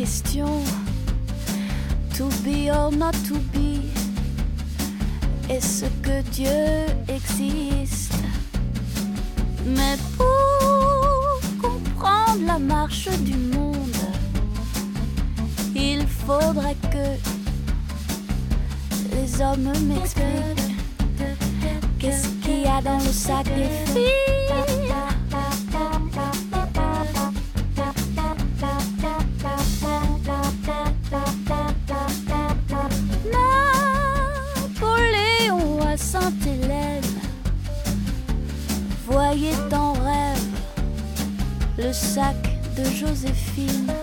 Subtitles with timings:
[0.00, 0.72] questions.
[2.16, 3.92] To be or not to be.
[5.48, 8.14] Est-ce que Dieu existe?
[9.66, 14.00] Mais pour comprendre la marche du monde,
[15.74, 17.06] il faudrait que
[19.14, 20.76] les hommes m'expliquent
[21.98, 23.46] qu'est-ce qu'il y a dans le sac
[42.80, 43.99] de Joséphine.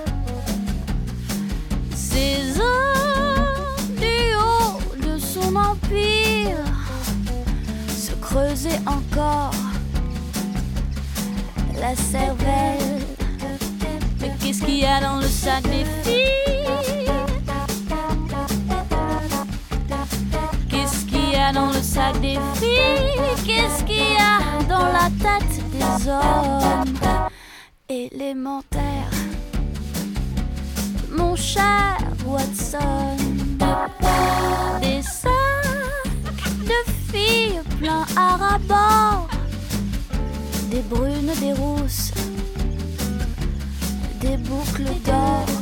[44.27, 45.56] Des boucles d'or.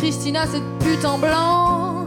[0.00, 2.06] Christina, cette pute en blanc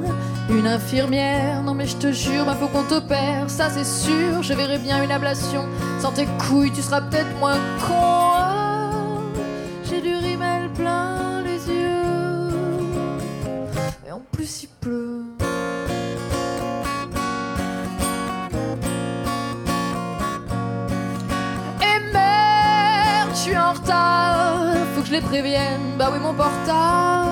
[0.49, 4.51] Une infirmière, non mais je te jure, bah faut qu'on t'opère Ça c'est sûr, je
[4.53, 5.67] verrai bien une ablation
[5.99, 9.21] Sans tes couilles tu seras peut-être moins con
[9.87, 12.89] J'ai du rimel plein les yeux
[14.07, 15.25] Et en plus il pleut
[21.79, 24.63] Et merde, je suis en retard.
[24.95, 25.95] Faut que je les prévienne.
[25.99, 27.22] Bah oui, mon portable.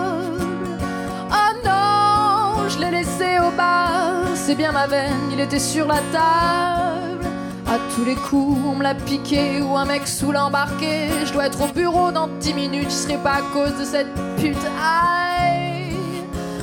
[4.52, 7.26] C'est bien ma veine, il était sur la table.
[7.66, 11.08] À tous les coups, on me l'a piqué ou un mec sous l'embarqué.
[11.24, 14.14] Je dois être au bureau dans 10 minutes, je serai pas à cause de cette
[14.36, 14.58] pute.
[14.78, 15.96] Aïe,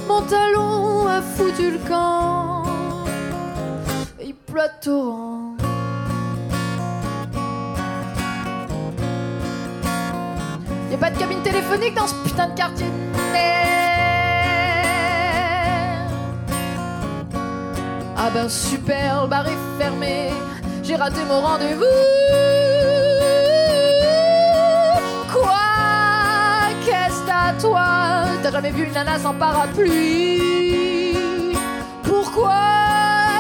[0.07, 2.65] mon talon a foutu le camp.
[4.23, 5.57] Il pleut torrent.
[10.93, 13.68] A pas de cabine téléphonique dans ce putain de quartier de.
[18.33, 19.27] Ben super,
[19.79, 20.31] fermé.
[20.83, 21.85] J'ai raté mon rendez-vous.
[25.33, 25.51] Quoi?
[26.85, 28.25] Qu'est-ce t'as toi?
[28.43, 31.17] T'as jamais vu une nana sans parapluie?
[32.03, 32.61] Pourquoi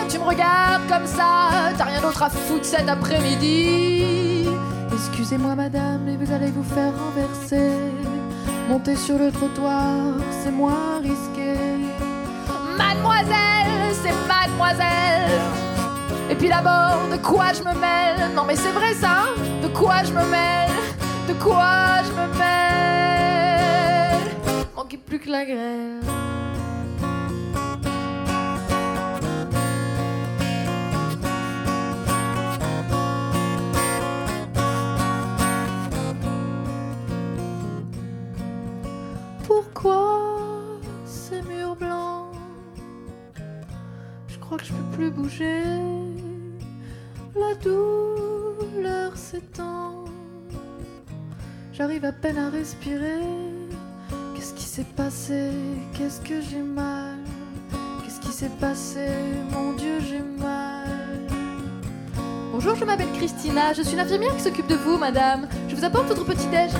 [0.08, 1.70] tu me regardes comme ça?
[1.76, 4.48] T'as rien d'autre à foutre cet après-midi
[4.90, 7.72] Excusez-moi madame, mais vous allez vous faire renverser.
[8.70, 11.54] Monter sur le trottoir, c'est moins risqué.
[12.78, 13.57] Mademoiselle,
[14.02, 15.40] c'est mademoiselle.
[16.30, 18.30] Et puis d'abord, de quoi je me mêle?
[18.34, 19.34] Non mais c'est vrai ça hein?
[19.62, 20.70] De quoi je me mêle?
[21.26, 22.48] De quoi je me mêle?
[24.76, 26.27] Manquait plus que la grève.
[44.58, 45.62] que je peux plus bouger.
[47.34, 50.04] La douleur s'étend.
[51.72, 53.22] J'arrive à peine à respirer.
[54.34, 55.50] Qu'est-ce qui s'est passé?
[55.94, 57.18] Qu'est-ce que j'ai mal?
[58.02, 59.06] Qu'est-ce qui s'est passé?
[59.52, 61.28] Mon Dieu, j'ai mal.
[62.52, 63.72] Bonjour, je m'appelle Christina.
[63.72, 65.48] Je suis l'infirmière qui s'occupe de vous, madame.
[65.68, 66.72] Je vous apporte votre petit-déj.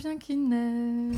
[0.00, 1.09] bien qu'il neige.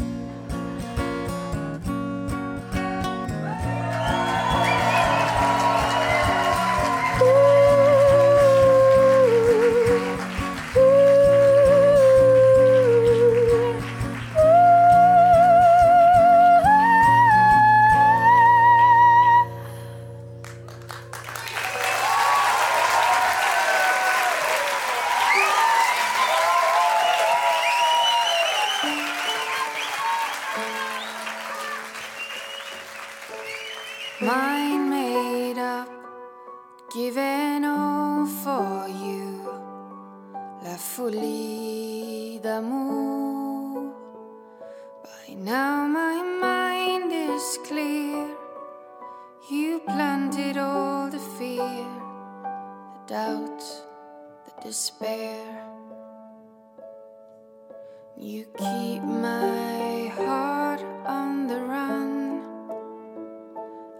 [58.24, 62.40] You keep my heart on the run.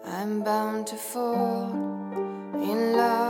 [0.04, 1.72] I'm bound to fall
[2.54, 3.21] in love.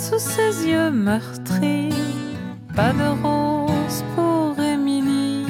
[0.00, 1.92] Sous ses yeux meurtris.
[2.74, 5.46] Pas de rose pour Émilie.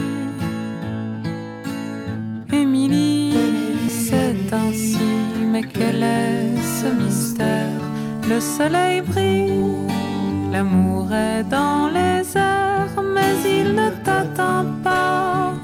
[2.53, 3.35] Émilie,
[3.89, 5.13] c'est ainsi,
[5.53, 7.83] mais quel est ce mystère?
[8.29, 9.87] Le soleil brille,
[10.53, 15.55] l'amour est dans les airs, mais il ne t'attend pas.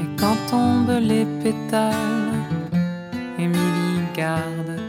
[0.00, 2.19] Et quand tombent les pétales,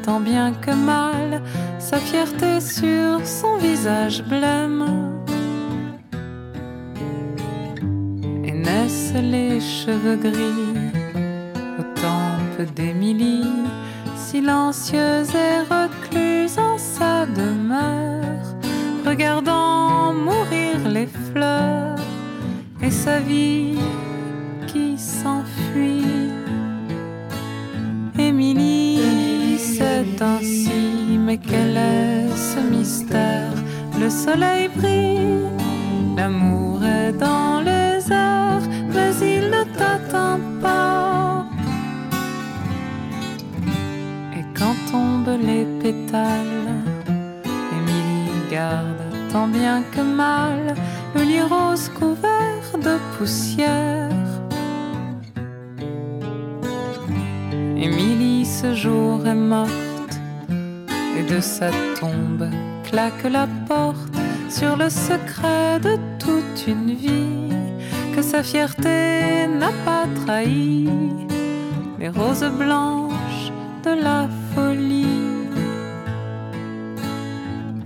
[0.03, 1.41] tant bien que mal
[1.79, 4.85] sa fierté sur son visage blême.
[8.45, 10.91] Et naissent les cheveux gris
[11.79, 13.65] au temple d'Émilie,
[14.15, 18.45] silencieuse et recluse en sa demeure,
[19.05, 21.97] regardant mourir les fleurs
[22.81, 23.77] et sa vie
[24.67, 26.10] qui s'enfuit.
[30.21, 33.53] Ainsi, mais quel est ce mystère?
[33.99, 35.49] Le soleil brille,
[36.15, 41.45] l'amour est dans les airs, mais il ne t'attend pas.
[44.37, 46.73] Et quand tombent les pétales,
[47.77, 49.01] Émilie garde
[49.31, 50.75] tant bien que mal
[51.15, 54.09] le lit rose couvert de poussière.
[57.77, 59.90] Émilie ce jour est morte
[61.31, 62.45] de sa tombe
[62.83, 64.17] claque la porte
[64.49, 67.55] sur le secret de toute une vie
[68.13, 70.89] que sa fierté n'a pas trahi
[71.99, 73.47] les roses blanches
[73.85, 75.05] de la folie.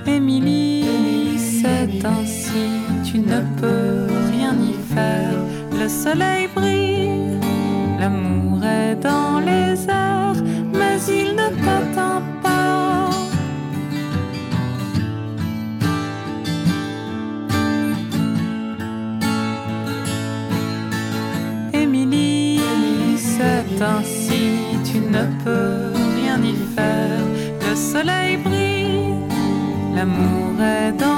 [0.08, 2.68] Émilie, c'est ainsi,
[3.04, 5.38] tu ne peux rien y faire.
[5.80, 7.40] Le soleil brille,
[8.00, 10.14] l'amour est dans les airs,
[23.82, 24.44] ainsi,
[24.84, 27.24] tu ne peux rien y faire.
[27.67, 29.15] Le soleil brille,
[29.96, 31.14] l'amour est dans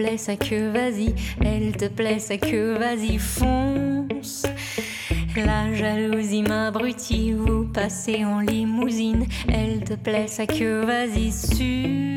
[0.00, 4.46] plaît, sa queue, vas-y, elle te plaît, sa queue, vas-y, fonce.
[5.36, 12.09] La jalousie m'abrutit, vous passez en limousine, elle te plaît, sa queue, vas-y, sur.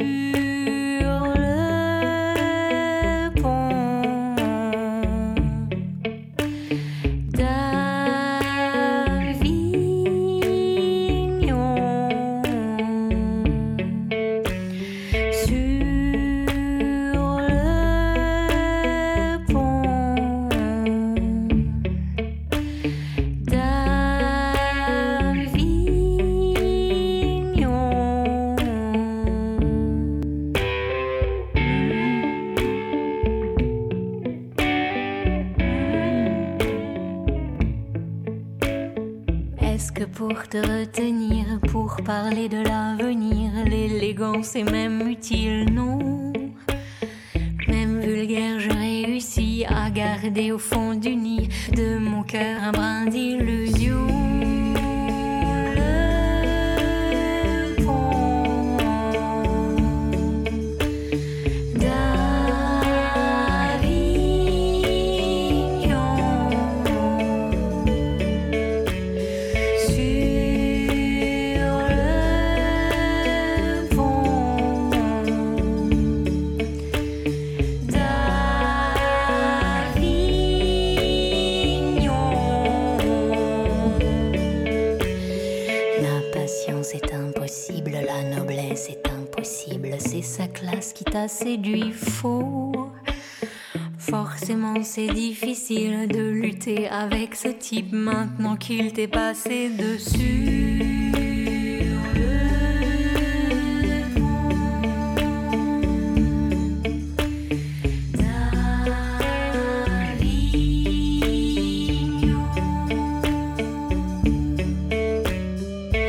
[97.43, 101.11] ce type maintenant qu'il t'est passé dessus.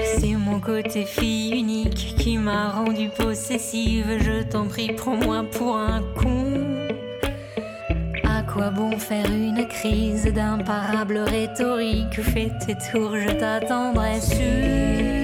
[0.04, 6.00] C'est mon Côté fille unique qui m'a rendue possessive, je t'en prie, prends-moi pour un
[6.16, 6.73] con.
[8.54, 12.22] Quoi bon faire une crise d'imparable rhétorique?
[12.22, 15.23] Fais tes tours, je t'attendrai sur.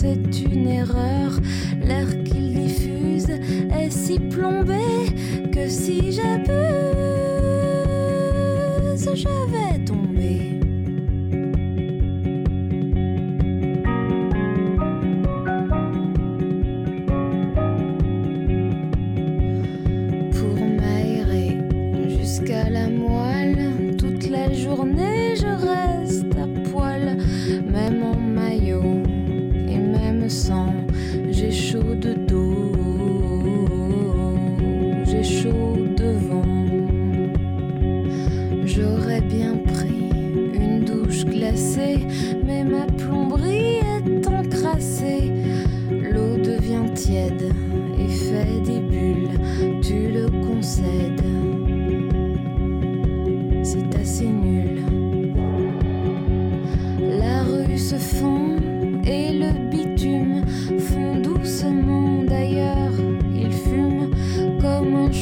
[0.00, 1.32] c'est une erreur.
[1.82, 4.84] L'air qu'il diffuse est si plombé
[5.52, 6.85] que si j'abuse.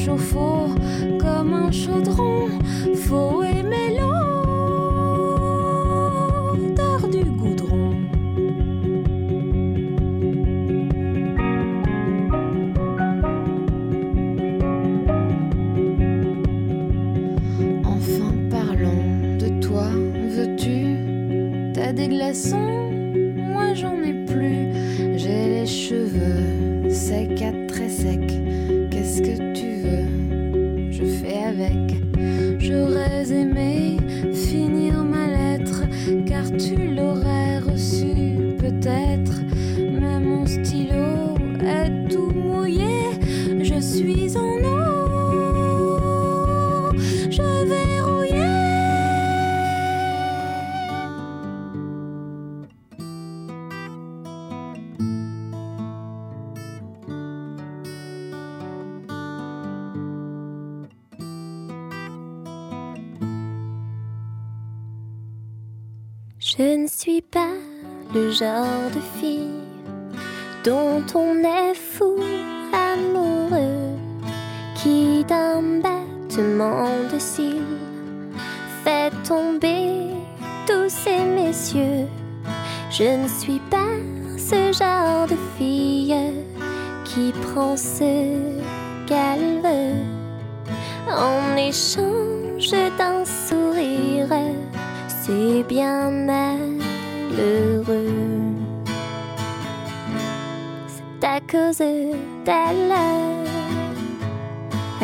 [0.05, 0.75] chauffe-eau
[1.19, 2.49] comme un chaudron,
[3.07, 3.84] faut aimer.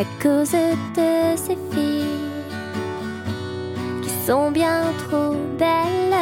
[0.02, 0.54] À cause
[0.96, 2.32] de ces filles
[4.02, 6.16] qui sont bien trop belles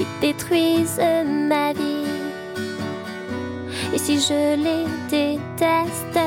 [0.00, 2.08] et détruisent ma vie.
[3.92, 6.20] Et si je les déteste,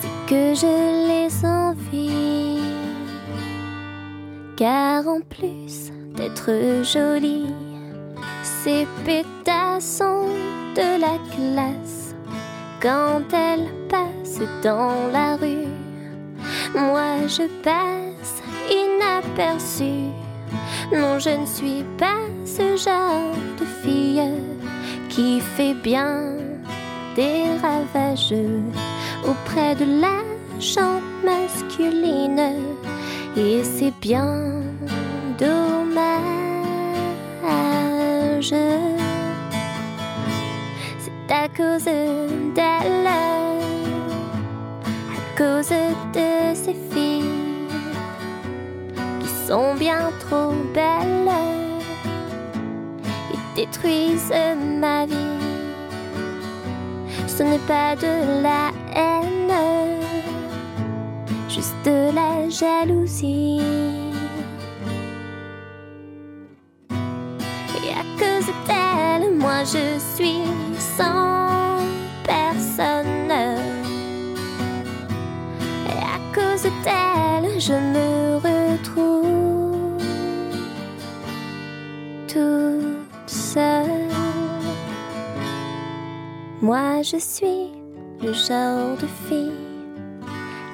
[0.00, 0.74] c'est que je
[1.10, 2.60] les envie.
[4.56, 7.52] Car en plus d'être jolies,
[8.42, 10.28] ces pétas sont
[10.76, 12.05] de la classe.
[12.80, 15.68] Quand elles passent dans la rue,
[16.74, 20.12] moi je passe inaperçue.
[20.92, 24.22] Non, je ne suis pas ce genre de fille
[25.08, 26.36] qui fait bien
[27.14, 28.34] des ravages
[29.26, 30.22] auprès de la
[30.60, 32.40] chante masculine.
[33.36, 34.62] Et c'est bien
[35.38, 35.86] dommage.
[41.28, 43.38] À cause d'elle, à
[45.36, 45.70] cause
[46.14, 47.68] de ces filles
[49.20, 51.30] qui sont bien trop belles
[53.32, 54.32] et détruisent
[54.80, 55.14] ma vie.
[57.26, 59.52] Ce n'est pas de la haine,
[61.48, 64.05] juste de la jalousie.
[68.66, 70.42] D'elle, moi je suis
[70.78, 71.78] sans
[72.24, 73.32] personne.
[75.88, 80.02] Et à cause d'elle, je me retrouve
[82.28, 84.10] toute seule.
[86.62, 87.70] Moi je suis
[88.22, 89.66] le genre de fille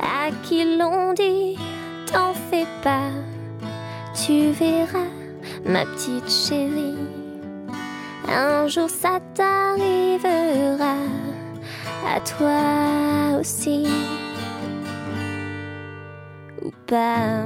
[0.01, 1.57] à qui l'on dit
[2.11, 3.11] t'en fais pas,
[4.15, 5.11] tu verras
[5.65, 7.22] ma petite chérie.
[8.29, 10.97] Un jour ça t'arrivera
[12.07, 13.87] à toi aussi.
[16.65, 17.45] Ou pas.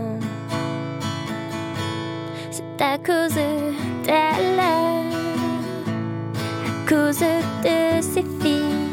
[2.51, 3.35] C'est à cause
[4.05, 5.03] d'elle, à
[6.89, 8.87] cause de ces filles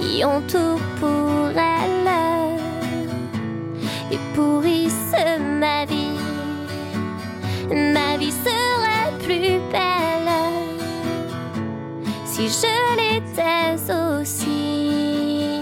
[0.00, 2.08] qui ont tout pour elle
[4.10, 5.16] et pourrissent
[5.60, 6.18] ma vie.
[7.70, 8.63] Ma vie serait
[12.34, 12.66] si je
[12.98, 15.60] l'étais aussi.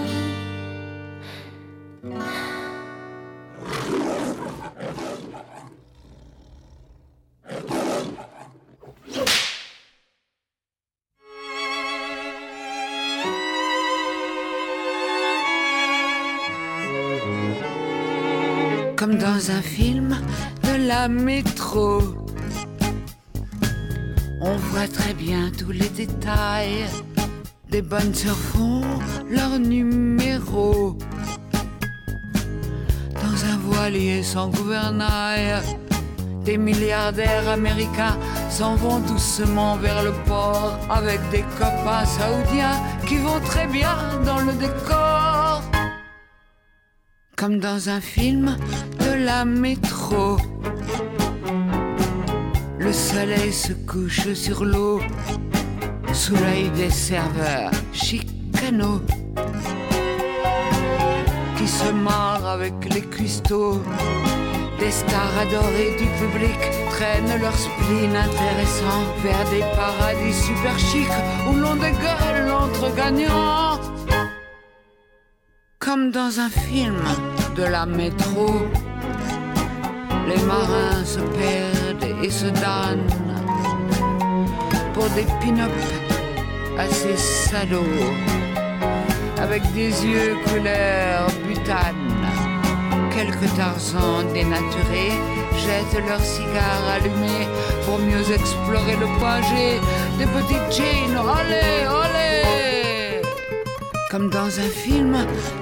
[18.95, 20.17] Comme dans un film
[20.63, 22.22] de la métro.
[25.17, 26.85] Bien tous les détails.
[27.69, 28.81] Des bonnes sœurs font
[29.29, 30.97] leur numéro.
[33.13, 35.61] Dans un voilier sans gouvernail,
[36.43, 38.17] des milliardaires américains
[38.49, 43.95] s'en vont doucement vers le port avec des copains saoudiens qui vont très bien
[44.25, 45.61] dans le décor.
[47.35, 48.57] Comme dans un film
[48.99, 50.37] de la métro.
[52.83, 54.99] Le soleil se couche sur l'eau,
[56.11, 59.01] sous l'œil des serveurs chicanos
[61.57, 63.81] qui se marrent avec les cuistots.
[64.79, 71.19] Des stars adorées du public traînent leur spleen intéressant vers des paradis super chics
[71.49, 73.79] où l'on dégueule entre gagnants.
[75.79, 77.01] Comme dans un film
[77.55, 78.61] de la métro,
[80.27, 81.82] les marins se perdent
[82.23, 83.11] et se donnent
[84.93, 85.71] pour des pin-up
[86.79, 88.13] assez salauds,
[89.41, 92.11] avec des yeux couleur butane.
[93.13, 95.17] Quelques tarzans dénaturés
[95.63, 97.47] jettent leurs cigares allumés
[97.85, 99.41] pour mieux explorer le point
[100.17, 101.17] des petites jeans.
[101.17, 103.21] Olé, olé!
[104.09, 105.17] Comme dans un film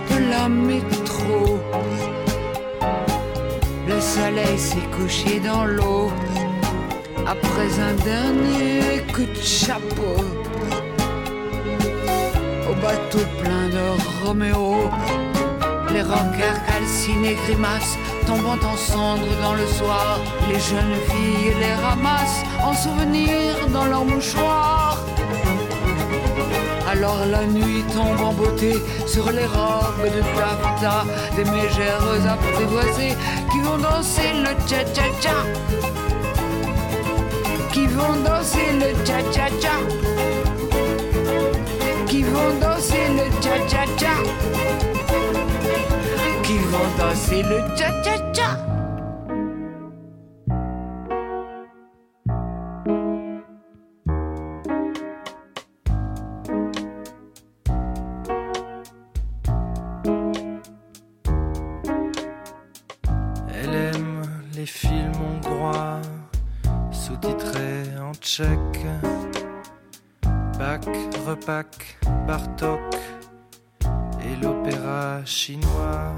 [0.09, 1.59] de la métro.
[3.87, 6.11] Le soleil s'est couché dans l'eau
[7.27, 10.17] après un dernier coup de chapeau.
[12.69, 14.89] Au bateau plein de Roméo,
[15.93, 20.19] les rockers calcinés grimacent, tombant en cendres dans le soir.
[20.49, 24.97] Les jeunes filles les ramassent en souvenir dans leurs mouchoirs.
[26.91, 28.73] Alors la nuit tombe en beauté
[29.07, 31.05] sur les robes de taffetas
[31.35, 33.15] des mégères apprivoisées
[33.51, 36.00] qui vont danser le cha-cha-cha.
[37.91, 39.75] Qui vont danser le cha-cha-cha.
[42.07, 44.13] Qui vont danser le cha-cha-cha.
[46.41, 48.71] Qui vont danser le cha-cha-cha.
[72.27, 72.95] Bartok
[74.23, 76.13] et l'opéra chinois.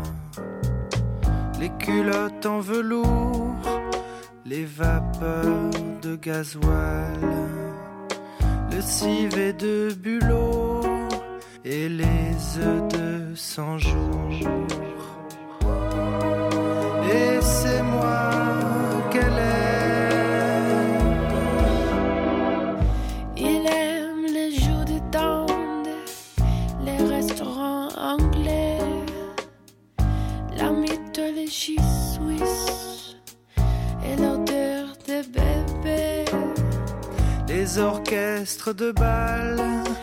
[1.59, 3.55] Les culottes en velours,
[4.45, 7.19] les vapeurs de gasoil,
[8.71, 10.81] le civet de bulot
[11.63, 14.92] et les œufs de 100 jours.
[37.77, 40.02] Orchestres de bal.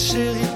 [0.00, 0.47] Elle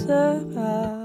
[0.00, 1.02] m'épouseras.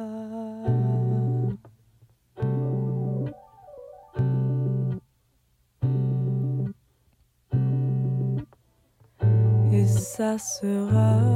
[9.71, 11.26] Et ça sera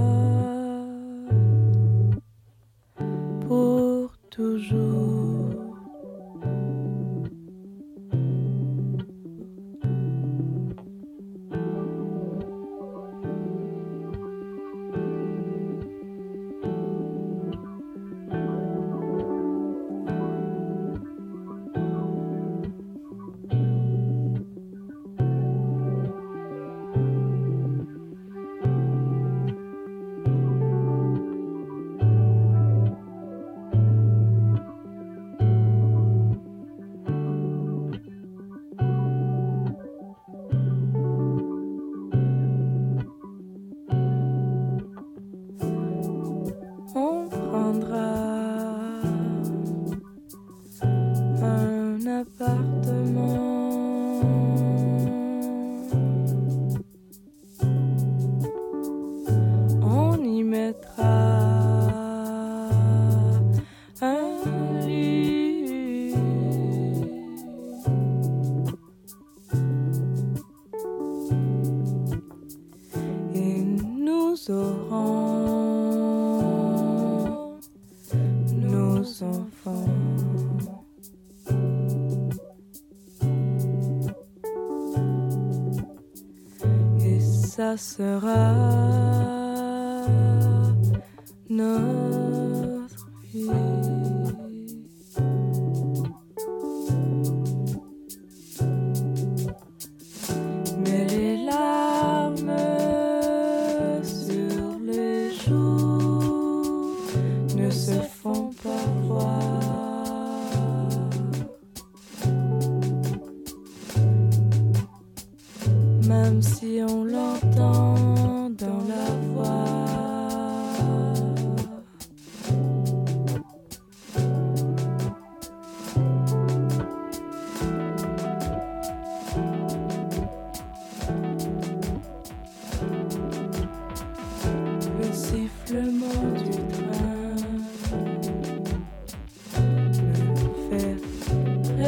[87.78, 89.11] ça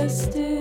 [0.07, 0.52] sifflement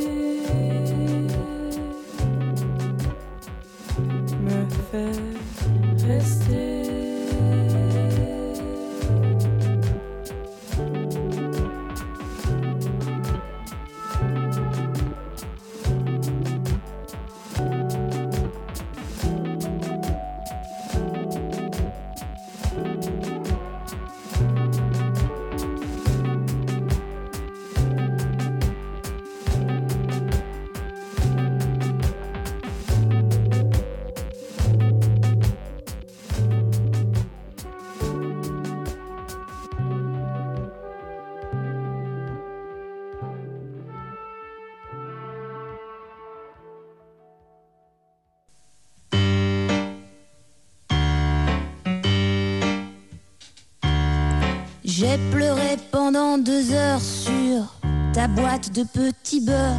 [56.38, 57.64] deux heures sur
[58.12, 59.76] ta boîte de petits beurre,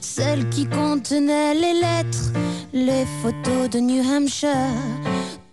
[0.00, 2.32] celle qui contenait les lettres,
[2.72, 4.50] les photos de New Hampshire,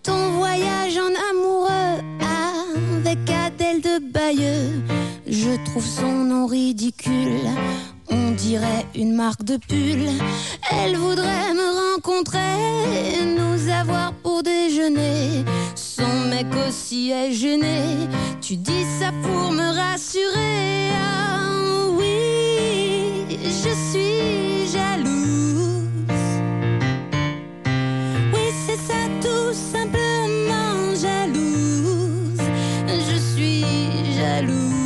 [0.02, 2.02] ton voyage en amoureux
[2.98, 4.82] avec Adèle de Bayeux.
[5.26, 6.97] Je trouve son nom ridicule,
[9.18, 10.08] marque de pull.
[10.70, 12.54] Elle voudrait me rencontrer,
[13.36, 15.44] nous avoir pour déjeuner.
[15.74, 17.80] Son mec aussi est gêné.
[18.40, 20.92] Tu dis ça pour me rassurer.
[20.94, 26.28] Ah oui, je suis jalouse.
[28.32, 32.44] Oui, c'est ça tout simplement jalouse.
[32.86, 33.64] Je suis
[34.16, 34.77] jalouse.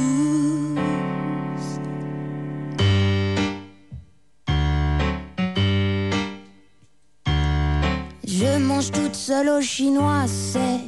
[9.33, 10.81] Seule au chinois, c'est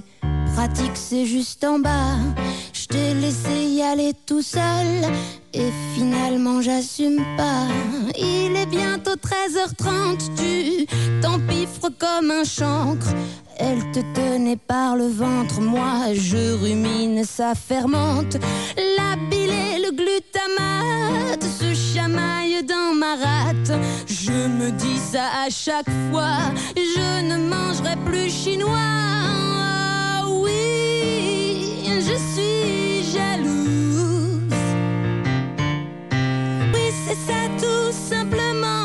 [0.55, 2.19] pratique, c'est juste en bas.
[2.75, 4.91] Je t'ai laissé y aller tout seul
[5.55, 7.67] et finalement j'assume pas.
[8.19, 10.87] Il est bientôt 13h30, tu
[11.23, 13.09] t'empiffres comme un chancre.
[13.57, 18.37] Elle te tenait par le ventre, moi je rumine, ça fermente.
[18.99, 21.04] La bile et le glutamate
[22.63, 23.73] dans ma rate.
[24.07, 26.39] Je me dis ça à chaque fois.
[26.77, 28.71] Je ne mangerai plus chinois.
[28.77, 34.55] Ah oui, je suis jalouse.
[36.73, 38.84] Oui, c'est ça tout simplement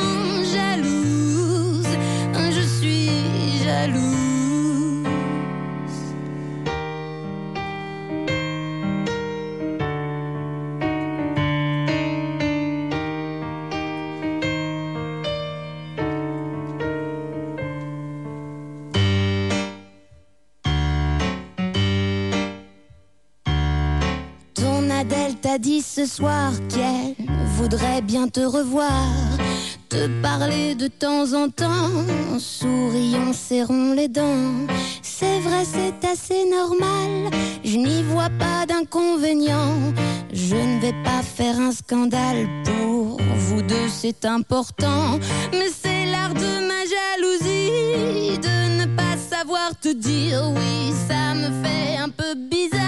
[25.49, 27.15] t'a dit ce soir qu'elle
[27.55, 29.07] voudrait bien te revoir,
[29.89, 31.89] te parler de temps en temps,
[32.37, 34.67] sourions, serrons les dents.
[35.01, 37.31] C'est vrai, c'est assez normal,
[37.63, 39.73] je n'y vois pas d'inconvénient.
[40.31, 45.19] Je ne vais pas faire un scandale pour vous deux, c'est important.
[45.51, 51.49] Mais c'est l'art de ma jalousie de ne pas savoir te dire oui, ça me
[51.63, 52.78] fait un peu bizarre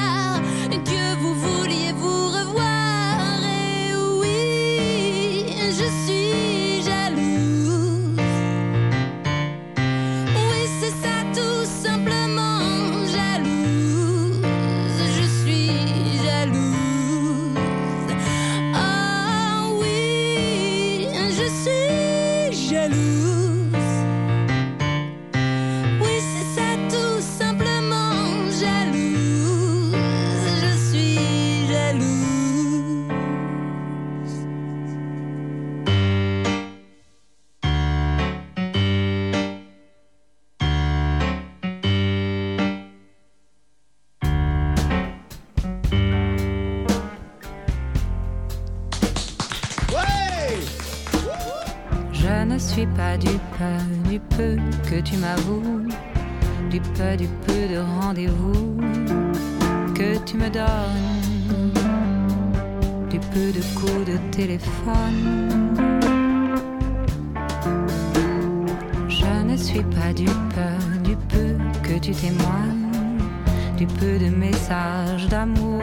[75.30, 75.82] d'amour.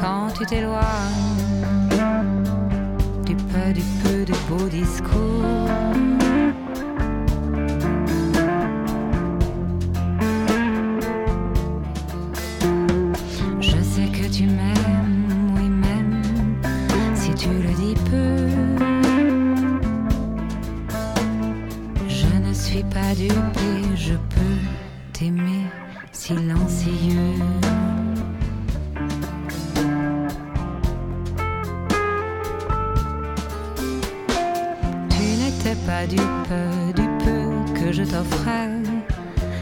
[0.00, 1.23] Quand tu t'éloignes
[35.86, 38.70] pas du peu, du peu que je t'offrais,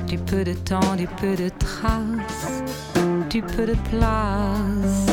[0.07, 2.63] du peu de temps, du peu de traces,
[3.31, 5.07] du peu de place,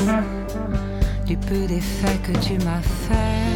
[1.25, 3.49] du peu d'effet que tu m'as fait.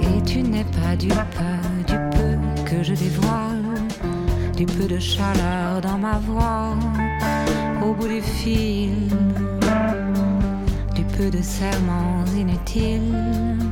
[0.00, 3.62] Et tu n'es pas du peu, du peu que je dévoile,
[4.56, 6.76] du peu de chaleur dans ma voix,
[7.82, 8.90] au bout du fil
[11.16, 13.71] peu de serments inutiles.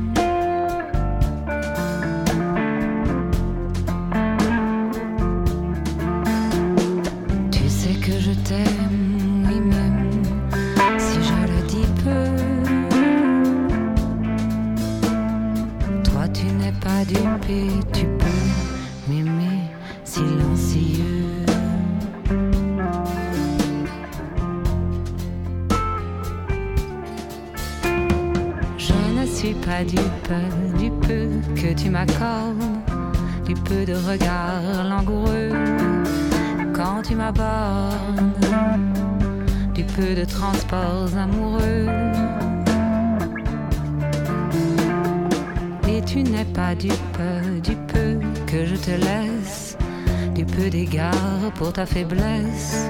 [51.93, 52.89] Faiblesse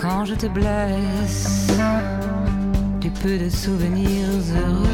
[0.00, 1.66] quand je te blesse
[3.00, 4.86] du peu de souvenirs heureux.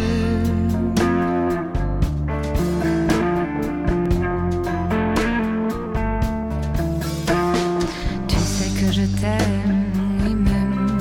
[8.28, 9.84] Tu sais que je t'aime,
[10.24, 10.98] oui même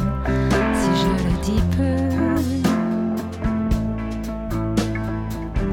[0.79, 1.99] si je le dis peu.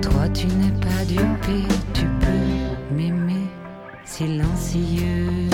[0.02, 3.48] Toi tu n'es pas dupe et tu peux m'aimer
[4.04, 5.48] silencieux.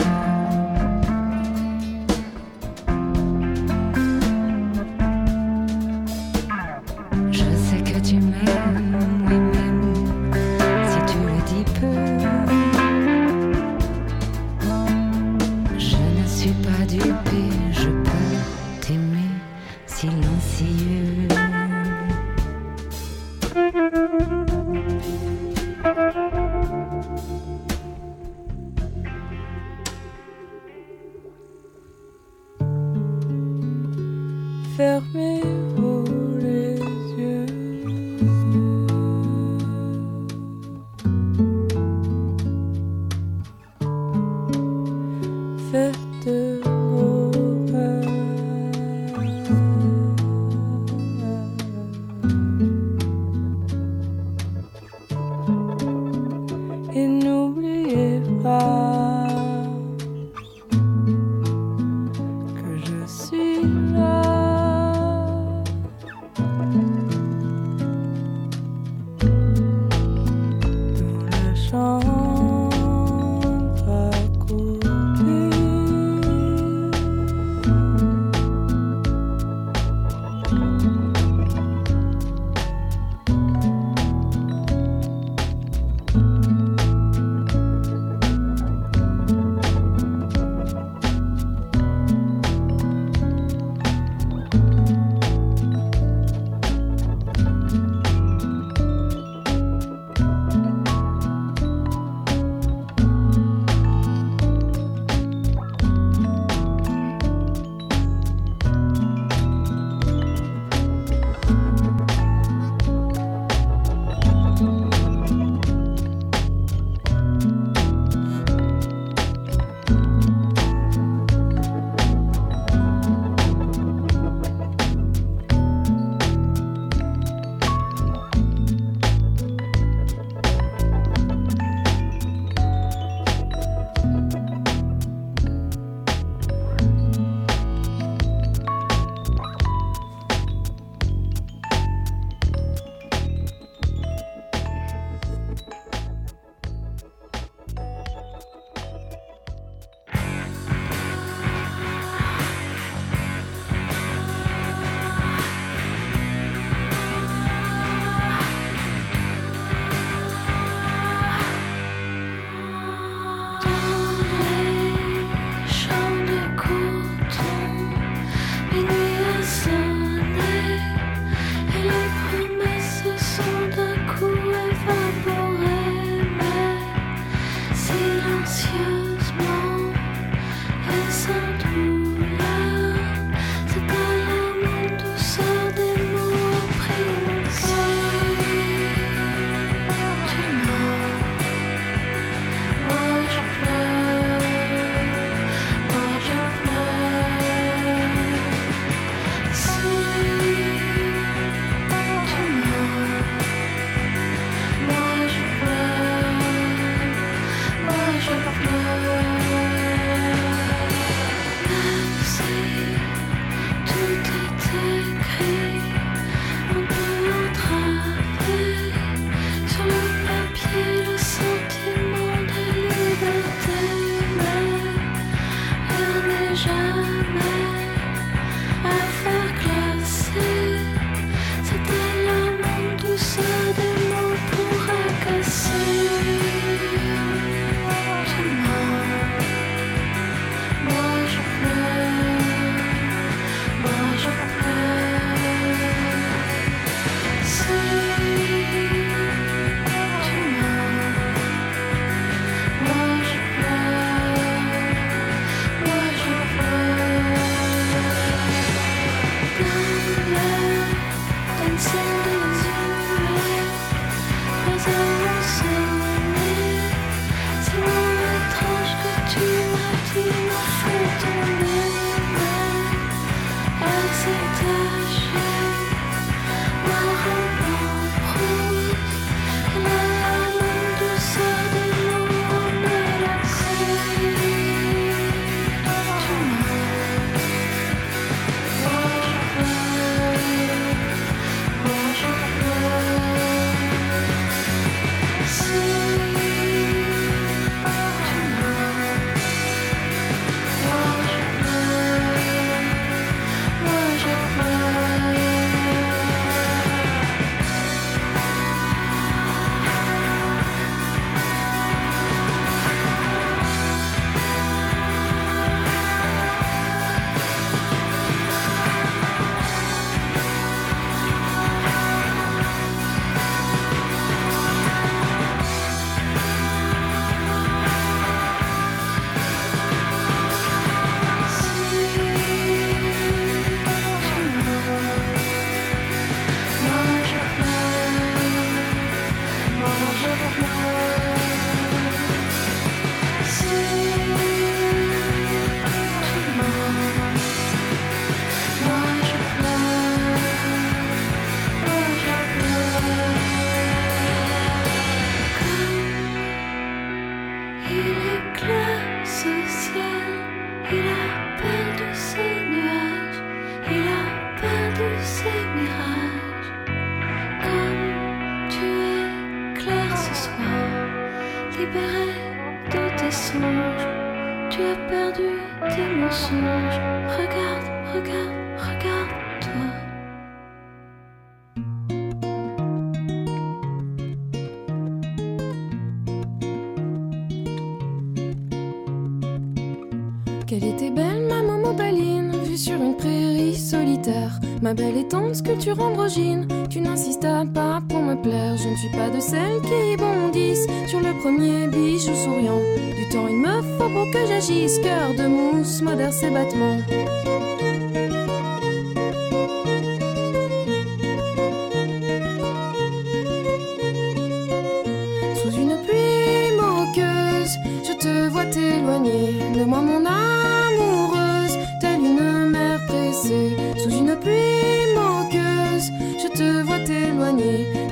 [395.80, 396.66] nature androgyne.
[396.90, 398.76] Tu n'insistas pas pour me plaire.
[398.76, 402.80] Je ne suis pas de celles qui bondissent sur le premier bijou souriant.
[403.16, 404.98] Du temps, il me faut pour que j'agisse.
[404.98, 406.98] Cœur de mousse, modère ses battements.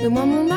[0.08, 0.47] de moi